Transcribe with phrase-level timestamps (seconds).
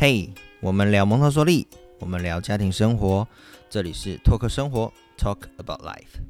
[0.00, 1.66] 嘿，我们聊蒙特梭利，
[1.98, 3.26] 我们聊家庭生活，
[3.68, 6.20] 这里是拓客生活，Talk about life。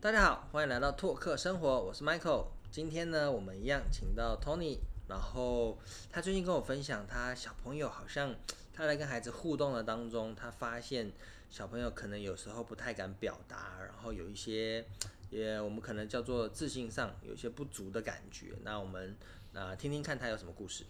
[0.00, 2.46] 大家好，欢迎来到拓客生活，我是 Michael。
[2.72, 5.78] 今天呢，我们一样请到 Tony，然后
[6.10, 8.34] 他最近跟我分享，他小朋友好像
[8.74, 11.12] 他在跟孩子互动的当中，他发现
[11.50, 14.84] 小朋友可能有时候不太敢表达，然后有一些
[15.30, 18.56] 也我们可能叫做自信上有些不足的感觉。
[18.64, 19.16] 那我们
[19.54, 20.84] 啊听听看他有什么故事。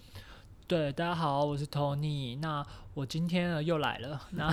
[0.70, 2.38] 对，大家好，我是 Tony。
[2.38, 4.22] 那我今天呢又来了。
[4.30, 4.48] 那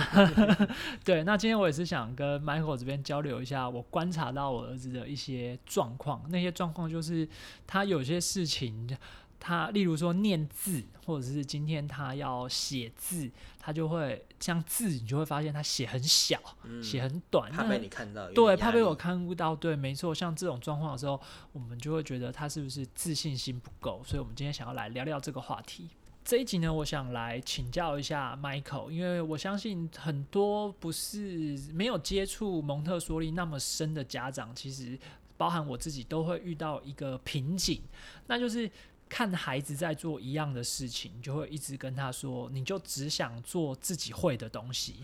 [1.04, 6.20] 对，那今天我也是想跟 Michael 这边交流一下，我观察到我儿子的一些状况。
[6.30, 7.28] 那些状况就是
[7.68, 8.98] 他有些事情，
[9.38, 16.36] 他例如说念字，或者是今天他要写字，他就会像字，你就会发现他写很小，
[16.82, 18.28] 写很短，怕被你看到。
[18.32, 19.54] 对，怕被我看不到。
[19.54, 20.12] 对，没错。
[20.12, 21.20] 像这种状况的时候，
[21.52, 24.02] 我们就会觉得他是不是自信心不够？
[24.04, 25.88] 所以我们今天想要来聊聊这个话题。
[26.28, 34.98] 这一集呢，我想来请教一下 Michael，因为我相信很多不是没有接触蒙特梭利那么深的家长，其实
[35.38, 37.80] 包含我自己都会遇到一个瓶颈，
[38.26, 38.70] 那就是
[39.08, 44.96] 看孩子在做一样的事情，就会一直跟他说，你就只想做自己会的东西。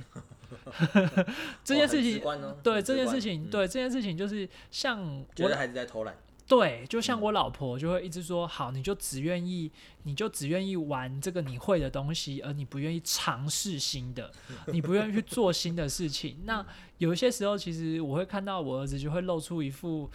[1.64, 2.22] 这件事情，
[2.62, 6.14] 对这件事情，对这件事情，就是像觉得孩子在偷懒。
[6.47, 14.31] 对，就像我老婆就会一直说，好，你就只愿意，你就只愿意玩这个你会的东西，而你不愿意尝试新的，
[14.69, 16.42] 你不愿意去做新的事情。
[16.45, 16.65] 那
[16.98, 20.11] 有一些时候，其实我会看到我儿子就会露出一副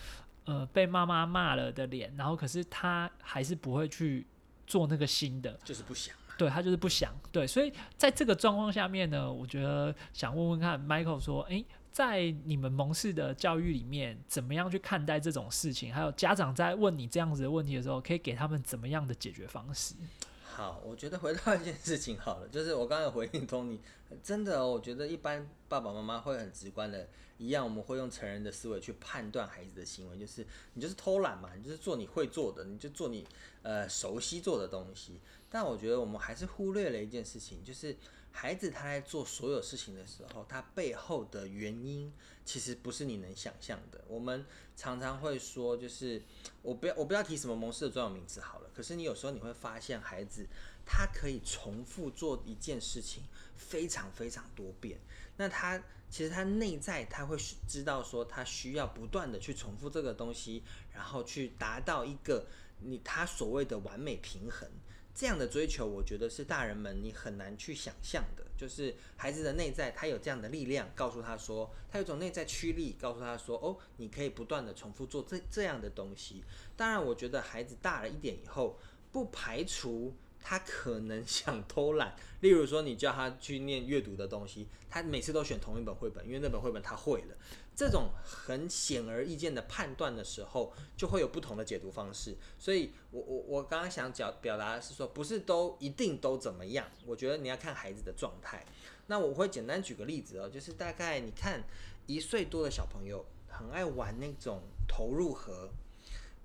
[0.46, 4.28] 呃被妈妈骂了的脸，然后可是他还是不会去
[4.68, 6.16] 做那个新的，就是不想。
[6.38, 7.12] 对他就是不想。
[7.32, 11.66] 对，所以在这个状况下面呢，我觉得想问问看，Michael 说，诶。
[11.92, 15.94] 在你们蒙氏的教育里面，怎么样去看待这种事情？
[15.94, 19.96] 还有家长在问你这样子的问题的时候，可以给他们怎么样的解决方式？
[20.44, 23.80] 好，我觉得回到一件事情好了，就是我刚才回应通你，
[24.22, 27.08] 真的，我觉得一般爸爸妈妈会很直观的，
[27.38, 33.26] 一样，我们会用成人的思维去判断孩子的行为，就是你就是偷懒嘛，你就是做你会做的，你就做你
[33.62, 35.22] 呃熟悉做的东西。
[35.50, 37.96] 但我觉得我们还是忽略了一件事情，就是。
[38.32, 42.14] 孩子他在做所有事情的时候，他背后的原因
[42.46, 44.06] 其实不是你能想象的。
[44.08, 44.46] 我们
[44.78, 46.22] 常常会说，就是
[46.62, 48.70] 我不要我不要提什么蒙氏的专有名词好了。
[48.72, 50.46] 可是你有时候你会发现，孩子
[50.86, 53.24] 他可以重复做一件事情
[53.56, 55.00] 非常非常多遍。
[55.38, 57.36] 那他其实他内在他会
[57.68, 62.46] 知道说，他需要不断的去重复这个东西，然后去达到一个
[62.82, 64.70] 你他所谓的完美平衡。
[65.14, 68.46] 这样的追求，我觉得是大人们你很难去想象的。
[68.58, 76.44] 就是孩子的内在，他有这样的力量，告诉他说，他有种内在驱力，告诉他说，哦，你可以不断的重复做这这样的东西。
[76.76, 78.78] 当然，我觉得孩子大了一点以后，
[79.12, 80.14] 不排除。
[80.42, 87.36] 他可能想偷懒，例如说你叫他去念阅读的东西，他每次都选同一本绘本，因为那本绘本他会了。
[87.80, 92.36] 这种很显而易见的判断的时候，就会有不同的解读方式。
[92.58, 96.86] 所以，我我我刚刚想表表达的是说，不是都一定都怎么样。
[97.06, 98.66] 我觉得你要看孩子的状态。
[99.08, 101.64] 那我会简单举个例子哦，就是大概你看
[102.06, 105.70] 一岁多的小朋友很爱玩那种投入盒。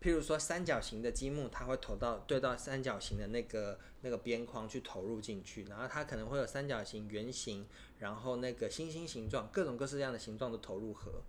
[0.04, 7.66] 譬如说三角形的积木，它会投到对到三角形的那个那个边框去投入进去，然后它可能会有三角形、圆形，
[8.00, 11.22] 然后那个星星形状，各种各式各样的形状的投入盒。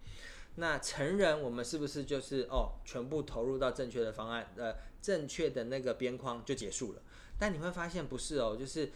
[0.56, 7.02] 那成人我们是不是就是哦，全部投入到正确的方案，呃，正确的那个边框就结束了？
[7.40, 8.92] 但你会发现不是哦，就是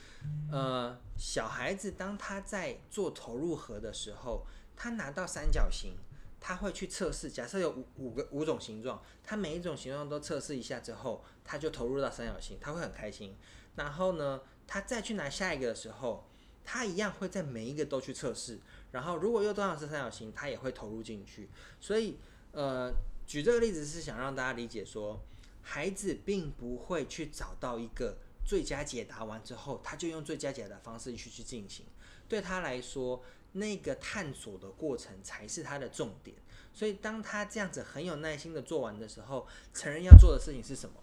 [0.52, 4.46] 呃，小孩子当他在做投入盒的时候，
[4.76, 5.94] 他拿到三角形。
[6.42, 13.36] 他会去测试，假设有五五个五种形状，他每一种形状都测试一下之后，他就投入到三角形，他会很开心。
[13.76, 16.30] 然后呢，他再去拿下一个的时候，
[16.64, 18.60] 他一样会在每一个都去测试。
[18.92, 21.50] 然后如果又多少是三角形，他也会投入进去。
[21.82, 22.18] 所以，
[22.54, 22.92] 呃，
[23.28, 25.22] 举这个例子是想让大家理解说，
[25.62, 31.86] 孩子并不会去找到一个最佳解答完之后，他就用最佳解答方式去去进行。
[32.30, 33.22] 对他来说。
[33.54, 36.38] 那个探索的过程才是他的重点，
[36.72, 40.96] 所以当他这样子很有耐心的做完的时候，成人要做的事情是什么？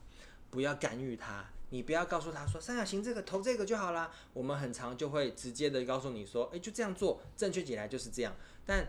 [0.50, 4.12] 不要干预他，你不要告诉他说三角形这个投这个就好啦。
[4.32, 8.34] 我们很常就会直接的告诉你说，诶，就这样做，正确起来就是这样。
[8.64, 8.88] 但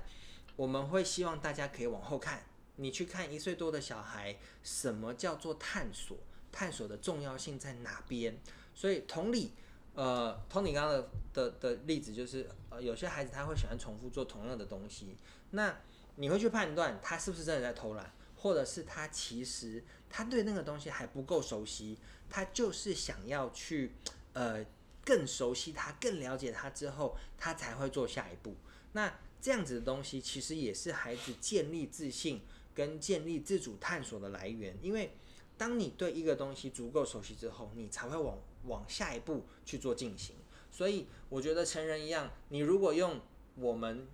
[0.55, 2.45] 我们会希望大家可以往后看，
[2.75, 6.17] 你去看一岁多的小孩，什么叫做探索？
[6.51, 8.37] 探索的重要性在哪边？
[8.75, 9.53] 所以同理。
[9.97, 15.17] 呃，Tony 刚刚的的的例子就是，呃，有些孩子他会喜欢重复做同样的东西，
[15.49, 15.75] 那
[16.17, 21.97] 你会去判断他是不是真的在偷懒，或者是他其实他对那个东西还不够熟悉，
[22.29, 23.93] 他就是想要去
[24.33, 24.63] 呃
[25.03, 28.55] 更熟悉他、更了解他之后，他才会做下一步。
[28.91, 29.11] 那
[29.41, 32.41] 这样子的东西，其实也是孩子建立自信
[32.75, 34.77] 跟建立自主探索的来源。
[34.79, 35.17] 因为
[35.57, 40.35] 当你对一个东西足够熟悉之后，你才会往往下一步去做进行。
[40.71, 43.19] 所以我觉得成人一样，你如果用
[43.55, 44.07] 我们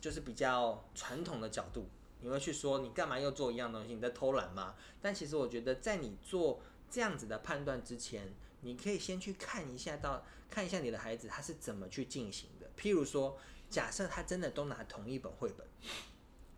[0.00, 1.88] 就是比较传统的角度，
[2.20, 3.94] 你会去说你干嘛又做一样东西？
[3.94, 4.74] 你在偷懒吗？
[5.00, 6.60] 但其实我觉得，在你做
[6.90, 12.68] 这样子的判断之前，你可以先去看一下，到看一下你的孩子他是怎么去进行的。
[12.76, 13.38] 譬如说，
[13.70, 15.64] 假设他真的都拿同一本绘本，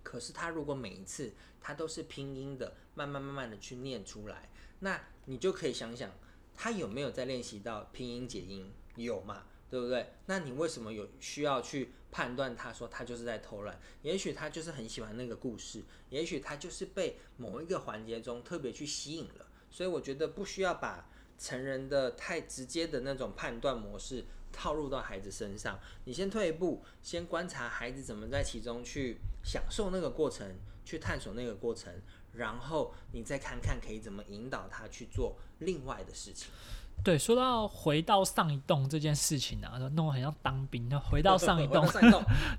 [0.02, 4.48] 可是他如果每一次他都是拼音的，慢慢慢慢的去念出来，
[4.78, 6.10] 那你就可以想想，
[6.62, 8.70] 他有没有在练习到拼音解音？
[8.96, 9.44] 有嘛？
[9.70, 10.12] 对不对？
[10.26, 13.80] 那你为什么有需要去判断他说他就是在偷懒？
[14.02, 19.46] 也许他就是很喜欢那个故事，也许他就是被某一个环节中特别去吸引了。
[19.70, 21.08] 所以我觉得不需要把
[21.38, 25.80] 成人的太直接的那种判断模式套入到孩子身上。
[26.04, 31.90] 你先退一步，先观察孩子怎么在其中去享受那个过程，去探索那个过程，
[32.32, 36.50] 然后你再看看可以怎么引导他去做另外的事情。
[37.02, 40.86] 对，说到回到上一栋这件事情啊，弄得很像当兵。
[40.90, 41.82] 那回到 上一栋，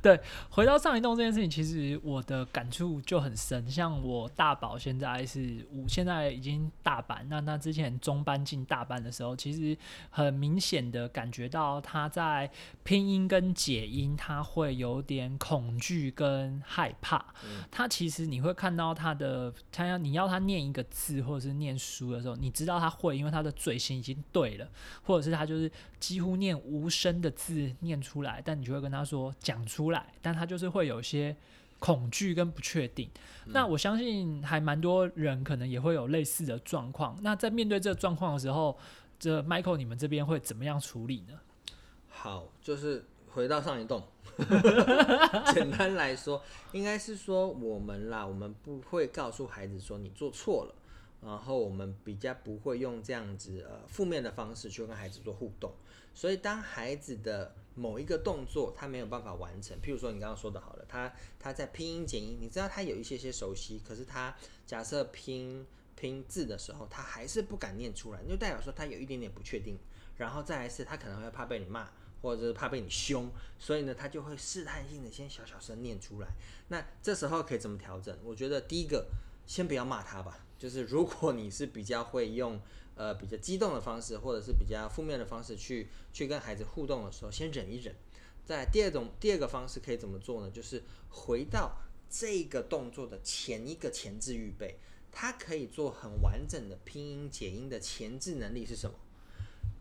[0.02, 0.20] 对，
[0.50, 3.70] 回到上一栋这件事情，其实我的感触就很深。
[3.70, 7.24] 像我大宝现在是五，现在已经大班。
[7.30, 9.78] 那那之前中班进大班的时候，其实
[10.10, 12.50] 很明显的感觉到他在
[12.84, 17.24] 拼音跟解音，他会有点恐惧跟害怕。
[17.70, 24.18] 他其实你会看到他的，他要你要他念一个字或者是念书的时候，你知道他会，因为他的嘴型已经。
[24.32, 24.68] 对了，
[25.04, 31.36] 或者是他就是几乎念无声的字念出来，但你就会跟他说讲出来，但他就是会有些
[31.80, 33.10] 恐惧跟不确定。
[33.48, 37.18] 那我相信还蛮多人可能也会有类似的状况。
[37.22, 38.78] 那在面对这个状况的时候，
[39.20, 41.40] 这 Michael 你们这边会怎么样处理呢？
[42.08, 44.04] 好，就是回到上一栋，
[45.54, 50.76] 简单来说，应该是说我们啦，我们不会告诉孩子说你做错了。
[51.24, 55.72] 然后我们比较不会用这样子呃负面的方式去跟孩子做互动，
[56.14, 64.36] 所以当孩子的某一个动作他没有办法完成，譬如说你刚刚说的好了，他他在拼音简音，你知道他有一些些熟悉，可是他
[64.66, 65.66] 假设拼
[65.96, 69.78] 拼字的时候，他还是不敢念出来，就代表说他有一点点不确定。
[70.18, 71.90] 然后再来是他可能会怕被你骂，
[72.22, 76.28] 或者是怕被你凶，所以呢他就会试探性的先小小声念出来。
[76.68, 78.16] 那这时候可以怎么调整？
[78.24, 79.08] 我觉得第一个
[79.48, 80.46] 先不要骂他吧。
[80.62, 82.62] 就是如果你是比较会用
[82.94, 87.96] 呃比较激动的方式，或者是比较负面的方式去去跟孩子互动的时候，先忍一忍。
[88.46, 90.52] 在第二种第二个方式可以怎么做呢？
[90.52, 91.76] 就是回到
[92.12, 94.78] 这个动作的前一个前置预备，
[95.12, 98.96] 它可以做很完整的拼音解音的前置能力是什么？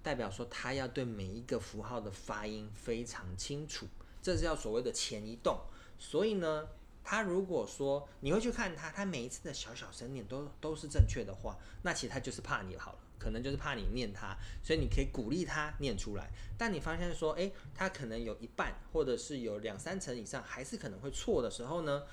[0.03, 3.87] 代表说他要对每一个符号的发音非常清楚，
[4.23, 5.61] 这是要所谓的前移动。
[5.99, 6.67] 所以呢。
[7.11, 16.31] 他如果说你会去看他，他每一次的小小声念都都是正确的话，那其实他就是怕你好了，可能就是怕你念他，所以你可以鼓励他念出来。
[16.57, 22.05] 但你发现说，诶，他可能有一半或者是有两三成以上还是可能会错的时候呢，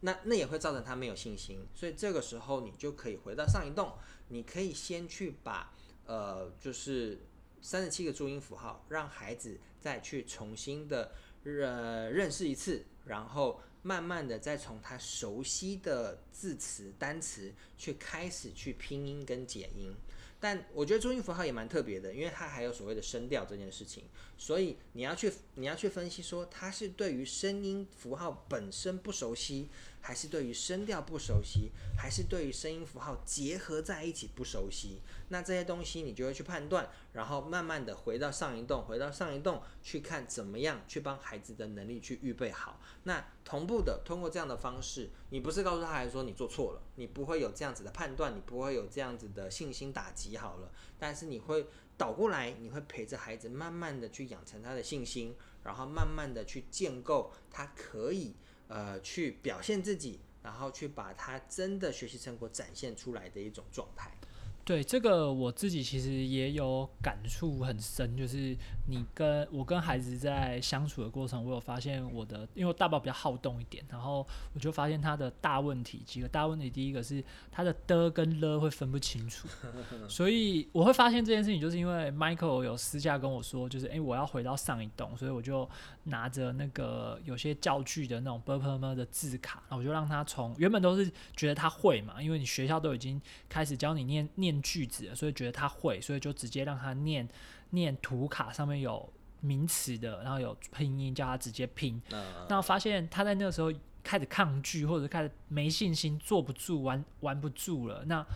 [0.00, 1.64] 那那也会造成他没有信心。
[1.72, 3.92] 所以这个时候你就可以回到上一动，
[4.30, 5.72] 你可以先去把
[6.06, 7.20] 呃就是
[7.62, 11.12] 三十七个注音符号，让孩子再去重新的
[11.44, 13.60] 认认识一次，然后。
[13.82, 19.94] 慢慢的，再从他熟悉的字词、单词去开始去拼音跟解音，
[20.38, 24.04] 但我觉得中音符号也蛮特别的，因为它还有所谓的声调这件事情，
[24.36, 29.68] 所以你要去你要去分析说，它是对于声音符号本身不熟悉。
[30.00, 42.80] 还是对于声调不熟悉，还是对于声音符号结合在一起不熟悉，那这些东西你就会去判断，然后慢慢的回到上一栋，回到上一栋去看怎么样去帮孩子的能力去预备好。
[43.04, 51.66] 那同步的通过这样的方式，你不是告诉他孩子说你做错了，你不会有这样子的判断，你不会有这样子的信心打击好了，但是你会
[51.96, 58.34] 倒过来，你会陪着孩子慢慢的去养成他的信心，然后慢慢的去建构他可以。
[58.70, 64.16] 呃，去表现自己，然后去把他真的学习成果展现出来的一种状态。
[64.64, 79.48] 对这个我自己其实也有感触很深，就是你跟我跟孩子在相处的过程，我有发现我的，因为我大宝比较好动一点，然后我就发现他的大问题几个大问题，第一个是他的的跟了会分不清楚，
[80.08, 85.68] 所以我会发现这件事情，就是因为 Michael 有私下跟我说，就是诶，我要回到上一栋，所以我就
[86.04, 94.59] 拿着那个有些教具的那种 b u r p l e 的字卡，我就让他从原本都是觉得他会嘛，因为你学校都已经开始教你念念。
[94.62, 97.28] 句子，所以觉得他会，所以就直接让他念
[97.70, 102.00] 念图卡上面有名词的，然后有拼音，叫他直接拼。
[102.10, 108.04] 那那发现他在那个时候开始抗拒，或者开始没信心，坐不住，玩玩不住了。
[108.06, 108.26] 那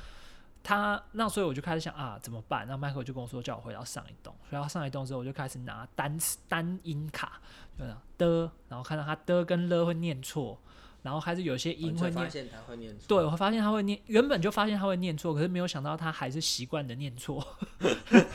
[0.62, 2.66] 他那所以我就开始想啊，怎么办？
[2.66, 4.34] 那 Michael 就跟我说，叫我回到上一栋。
[4.50, 7.40] 回到上一栋之后，我就开始拿单词单音卡，
[7.78, 10.58] 就这样的，然后看到他的跟了会念错，
[11.04, 12.12] 然后还是有些音会念。
[12.12, 13.04] 才发现他会念错。
[13.06, 17.46] 对，我会发现他会念，原本就发现他会念错，可是没有想到他还是习惯的念错，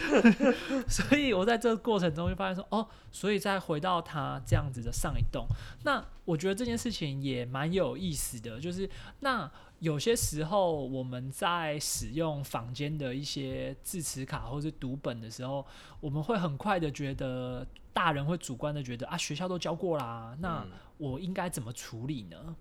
[0.88, 5.46] 所以我在这个过程中就发现说，哦，所以再回到他这样子的上一栋，
[5.84, 8.88] 那我觉得这件事情也蛮有意思的，就是
[9.22, 15.66] 那有些时候我们在使用坊间的一些字词卡或是读本的时候，
[16.02, 22.56] 我们会很快的觉得大人会主观的觉得啊，学校都教过啦，那嗯我应该怎么处理呢？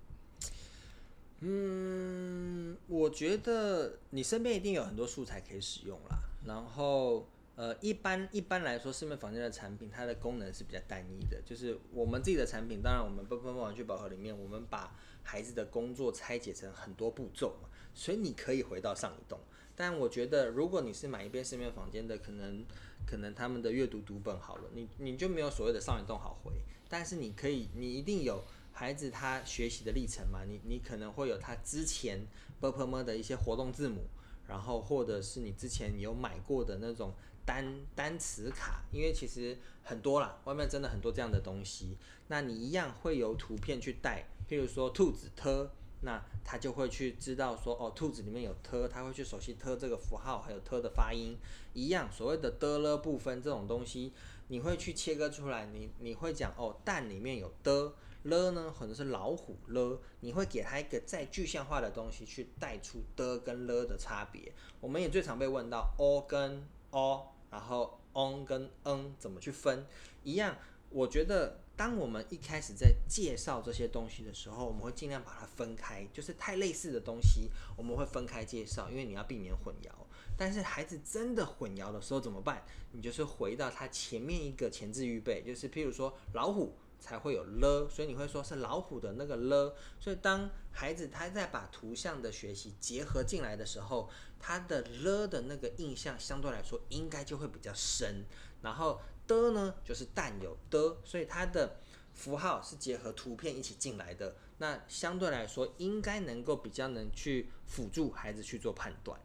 [1.41, 6.19] 嗯，我觉得你身边一定有很多素材可以使用啦。
[6.45, 11.41] 然后，呃，一般一般来说，市面房间的产品它的功能是比较单一的。
[11.45, 14.93] 就是我们自己的产品，当然我们奔奔玩具宝盒里面，我们把
[15.23, 19.39] 孩子的工作拆解成很多步骤嘛，所以你可以回到上一栋。
[19.77, 22.65] 但我觉得，如果你是买一边市面房间的，可能
[23.09, 26.53] 可能他们的阅读读本好了，你你就没有所谓的上一动好回，
[26.91, 32.27] 但是你可以，你一定有孩子他学习的历程嘛，你你可能会有他之前
[32.61, 34.03] b p m 的一些活动字母，
[34.47, 37.15] 然后或者是你之前有买过的那种
[37.47, 41.97] 单单词卡，因为其实很多啦，外面真的很多这样的东西，
[42.27, 45.71] 那你一样会有图片去带，譬如说兔子特。
[46.01, 51.37] 那他就会去知道说，哦，兔子里面有特，他会去熟悉特这个符号，还有特的发音，
[51.75, 54.13] 一样所谓的的了部分这种东西，
[54.49, 64.53] 你会去切割出来，你你会讲哦，蛋里面有的了呢，可能是老虎了，你会给它一个再具象化的东西去带出的跟了的差别。
[64.81, 69.87] 我们也最常被问到 o 跟 o，然后 on 跟 n 怎么去分，
[70.23, 70.57] 一样，
[70.91, 71.61] 我觉得。
[71.79, 79.93] 当我们一开始在介绍这些东西的时候，我们会尽量把它分开，就是太类似的东西，我们会分开介绍，因为你要避免混淆。
[80.37, 82.65] 但是孩子真的混淆的时候怎么办？
[82.91, 89.77] 你就是回到他前面一个前置预备，就是譬如说老虎才会有了，所以你会说是老虎的那个了。
[90.01, 98.25] 所以当孩子他在把图像的学习结合进来的时候，他的了的那个印象相对来说应该就会比较深。
[98.63, 101.77] 然后的呢，就是蛋有的，所以它的
[102.15, 104.35] 符号是结合图片一起进来的。
[104.59, 109.21] 那相对来说，应该能够比较能去辅助孩子去做判断。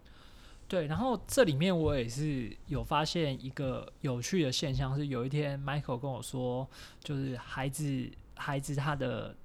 [0.67, 6.67] 对，然后这里面我也是有发现一个有趣的现象，是有一天 Michael 跟我说，
[7.03, 9.36] 就是孩子孩子他的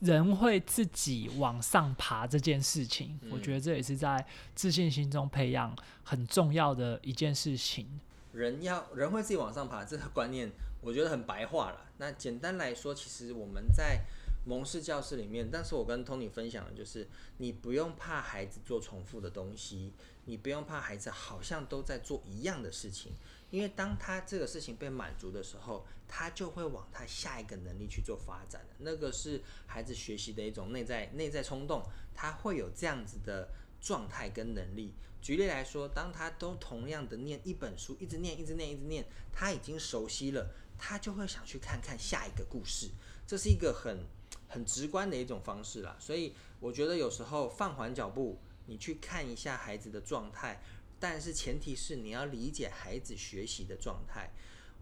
[0.00, 8.00] 人会自己往上爬这件事情，我觉得这也是在自信心中培养很重要的一件事情。
[8.32, 11.90] 人要人会自己往上爬，这个观念我觉得很白话了。
[11.98, 14.00] 那简单来说，其实我们在
[14.44, 19.92] 蒙氏教室里面，但是我跟 Tony 分享的就是，你不用怕孩子做重复的东西，
[20.24, 23.12] 你不用怕孩子好像都在做一样的事情，
[23.50, 28.62] 因为当他这个事情被满足的时候，他就会往他下一个能力去做发展。
[28.78, 31.80] 那个是孩子学习的一种内在内在冲动，
[32.12, 33.48] 他会有这样子的
[33.82, 34.94] 状态跟能力。
[35.20, 42.88] 举例来说，当他都同样的念一本书，一直念，一直念，一直念，他已经熟悉了，他就会想去看看下一个故事。
[43.26, 44.06] 这是一个很
[44.48, 45.96] 很直观的一种方式啦。
[46.00, 50.60] 所以我觉得有时候放缓脚步，你去看一下孩子的状态，
[50.98, 54.30] 但是前提是你要理解孩子学习的状态。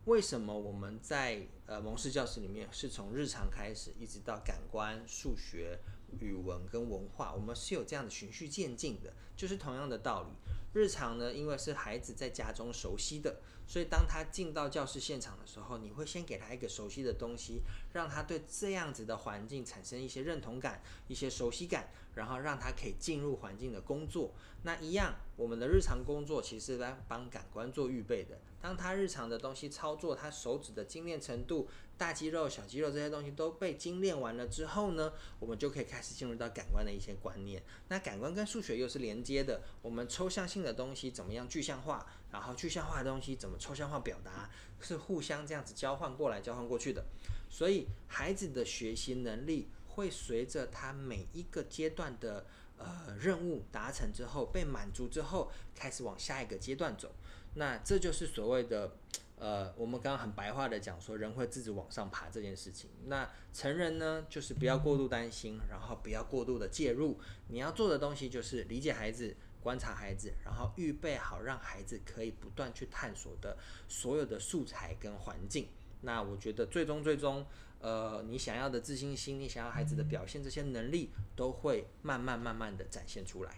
[0.07, 5.78] 为什么我们在呃蒙氏教室里面是从日常开始，一直到感官、数学、
[6.19, 10.30] 语文跟文化，我们是有这样的循序渐进的，就是同样的道理。
[10.73, 17.62] 日常呢，因为是孩子在家中熟悉的，所以当他进到教室现场的时候，你会先给他一个熟悉的东西，
[17.92, 24.32] 让他对这样子的环境产生一些认同感、一些熟悉感，然后让他可以进入环境的工作。
[24.64, 28.40] 那一样，我们的日常工作其实来帮感官做预备的。
[28.60, 37.62] 当他日常的东西操作，他手指的精炼程度、大肌肉、小肌肉这些东西都被精炼完了之后呢，我们就可以开始进入到感官的一些观念。
[37.88, 44.49] 那感官跟数学又是连接的，我们抽象性的东西怎么样具象化，然后具象化的东西怎么抽象化表达，
[44.80, 47.04] 是互相这样子交换过来、交换过去的。
[47.49, 52.46] 所以孩子的学习能力会随着他每一个阶段的
[52.78, 57.12] 呃任务达成之后，被满足之后，开始往下一个阶段走。
[57.54, 58.92] 那这就是所谓的
[59.37, 62.90] 呃，我们刚刚很白话的讲说，人会自己往上爬这件事情。
[63.06, 67.18] 那成人呢，就是不要过度担心，然后不要过度的介入。
[67.49, 73.56] 你要做的东西就是理解孩子、观察孩子，然后预备好让孩子可以不断去探索的
[73.88, 75.68] 所有的素材跟环境。
[76.00, 77.44] 那我觉得最终最终，
[77.80, 83.54] 呃，你想要的自信心，你想要孩子的表现，这些能力都会慢慢慢慢的展现出来。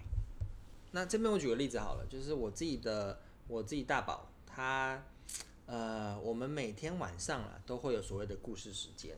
[0.90, 5.02] 那这边我举个例子好了，就是我自己的我自己大宝他。
[5.64, 9.16] 呃，我们每天晚上啊都会有所谓的故事时间。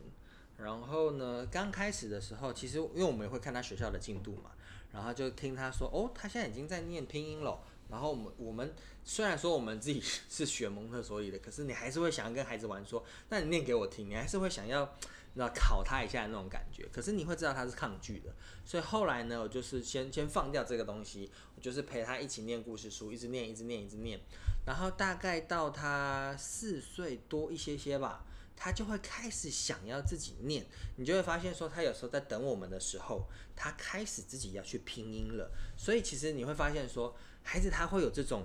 [0.57, 4.51] 然后呢，刚开始的时候，其实因为我们也会看他学校的进度嘛，
[4.95, 7.61] 然后就听他说，哦，他现在已经在念拼音了。
[7.89, 8.73] 然后我们我们
[9.03, 14.95] 虽然说我们自己是学蒙特梭利的，可是你还是会想要跟孩子玩，说，那你念给我听，你还是会想要
[15.33, 16.87] 那考他一下那种感觉。
[16.91, 18.33] 可是你会知道他是抗拒的，
[18.65, 24.19] 所以后来呢，我就是先先放掉这个东西，我就是陪他一起念故事书，一直念，一直念，一直念。
[24.65, 28.25] 然后大概到他四岁多一些些吧，
[28.55, 30.65] 他就会开始想要自己念。
[30.95, 35.51] 你就会发现说，他有时候在等我们的时候，他开始自己要去拼音了。
[35.77, 38.43] 所以其实你会发现说，孩子他会有这种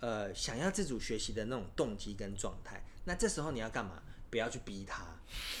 [0.00, 2.84] 呃想要自主学习的那种动机跟状态。
[3.04, 4.02] 那这时候你要干嘛？
[4.30, 5.06] 不要去逼他，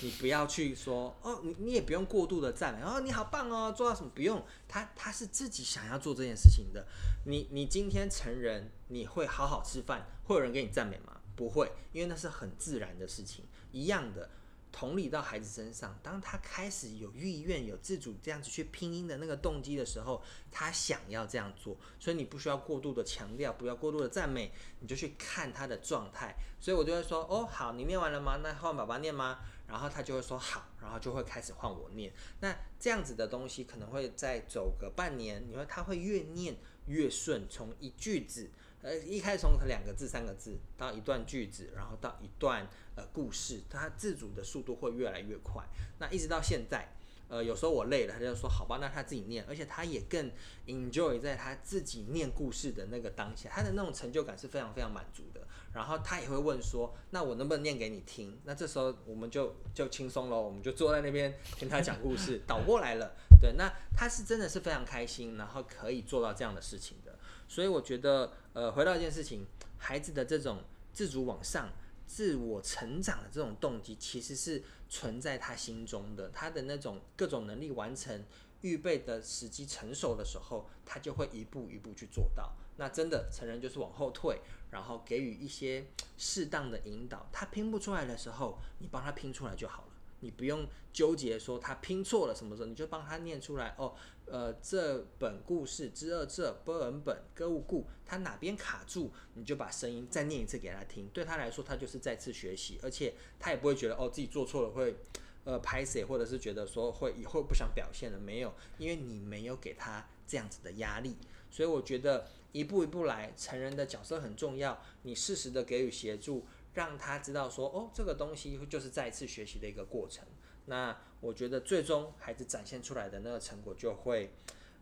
[0.02, 6.86] 你不要去说哦，你你也不用过度的赞美哦，你好棒哦，做到什么不用，他他是自己想要做这件事情的。
[7.24, 11.17] 你你今天成人，你会好好吃饭，会有人给你赞美吗？
[11.38, 14.28] 不会，因为那是很自然的事情，一样的。
[14.70, 26.36] 同理到孩子身上，当他开始有意愿、有自主这样子去拼音的那个动机的时候，他想要这样做，所以你不需要过度的强调，不要过度的赞美，你就去看他的状态。
[26.60, 28.40] 所以我就会说：“哦，好，你念完了吗？
[28.42, 32.12] 那换爸爸念吗？”然后他就会说：“好。”然后就会开始换我念。
[32.40, 36.54] 那这样子的东西可能会再走个半年，你会他会越念
[36.86, 38.50] 越顺，从一句子。
[38.82, 45.64] 呃，一开始从两个字、三个字到一段句子，然后到一段呃故事，他自主的速度会越来越快。
[45.98, 46.94] 那一直到现在，
[47.28, 50.30] 呃，有时候我累了，他就说好吧，那他自己念，而且他也更
[50.66, 55.40] enjoy 在他自己念故事的那个当下，他的那种成就感是非常非常满足的。
[55.74, 58.40] 然后他也会问说，那我能不能念给你听？
[58.44, 63.14] 那这时候我们就就轻松了，我们就坐在那边听他讲故事，倒过来了。
[63.40, 67.17] 对，那他是真的是非常开心，然后可以做到这样的事情的。
[67.48, 69.46] 所以我觉得，呃，回到一件事情，
[69.78, 71.72] 孩子的这种自主往上、
[72.06, 76.28] 自我成长的这种动机，其实是存在他心中的。
[76.28, 78.24] 他的那种各种能力完成、
[78.60, 82.52] 预备的时机成熟的时候，他就会一步一步去做到。
[82.76, 87.28] 那真的成人就是往后退，然后给予一些适当的引导。
[87.32, 89.87] 他拼不出来的时候，你帮他拼出来就好。
[90.20, 93.94] 你不用纠结说他拼错了什么时候，你就帮他念出来哦。
[94.26, 101.08] 呃，这本故事之二这本本歌舞故，他哪边卡住，你就把声音再念一次给他听。
[101.14, 104.96] 对他来说，他就是再次学习，而且他也不会觉得哦自己做错了会
[105.44, 108.18] 呃拍谁，或者是觉得说会以后不想表现了。
[108.18, 111.16] 没有，因为你没有给他这样子的压力，
[111.50, 114.78] 所以我觉得一步一步来，成人的角色很重要。
[115.04, 116.44] 你适时的给予协助。
[116.74, 120.24] 让他知道说，哦，这个东西就是再一次学习的一个过程。
[120.66, 124.32] 那我觉得最终孩子展现出来的那个成果就会，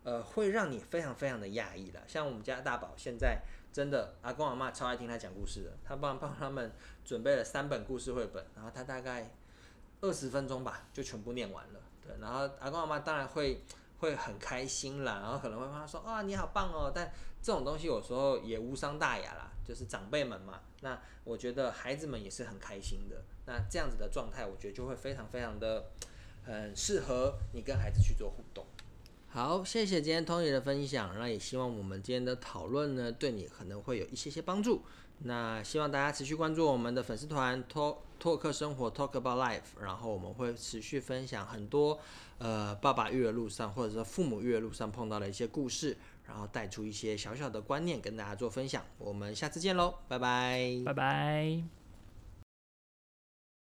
[0.02, 2.02] 呃，会让你非常非常的讶异了。
[2.06, 3.40] 像我们家大宝现在
[3.72, 5.72] 真的，阿公阿妈超爱听他讲故事的。
[5.84, 6.72] 他帮帮他们
[7.04, 9.30] 准备了三本故事绘本，然后他大概
[10.00, 11.80] 二十分钟吧就全部念完了。
[12.04, 13.62] 对，然后阿公阿妈当然会
[13.98, 16.92] 会很开心啦，然后可能会帮他说，啊，你好棒哦。
[16.94, 19.52] 但这种东西有时候也无伤大雅啦。
[19.66, 23.20] 就是长辈们嘛，那我觉得孩子们也是很开心的。
[23.46, 25.86] 那这样子的状态，我觉得就会非常非常的
[26.44, 28.64] 很适合你跟孩子去做互动。
[29.26, 34.84] 好，谢谢今天 Tony 的分享，那也希望我们今天的讨论呢，对你可能会有一些些帮助。
[35.20, 41.98] 那希望大家持续关注我们的粉丝团 Talk Talk 生活 Talk About Life，然后我们会持续分享很多
[42.38, 45.96] 呃爸爸育儿路上或者说父母育儿路上碰到的一些故事。
[46.26, 51.75] 然后带出一些小小的观念跟大家做分享，我们下次见喽，拜拜，拜拜。